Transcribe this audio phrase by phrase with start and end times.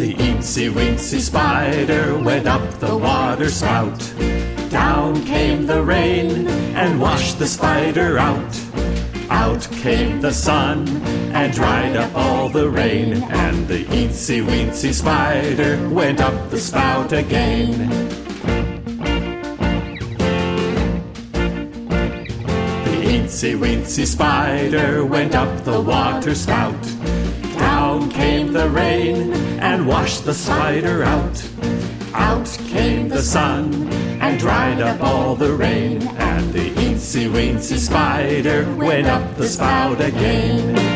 [0.00, 4.00] The eensy weensy spider went up the water spout.
[4.70, 8.58] Down came the rain and washed the spider out.
[9.28, 10.88] Out came the sun
[11.34, 17.12] and dried up all the rain, and the eensy weensy spider went up the spout
[17.12, 17.90] again.
[22.84, 26.82] The eensy weensy spider went up the water spout.
[27.58, 29.39] Down came the rain
[29.70, 31.48] and washed the spider out.
[32.12, 33.72] Out came the sun
[34.20, 40.00] and dried up all the rain, and the eensy weensy spider went up the spout
[40.00, 40.89] again.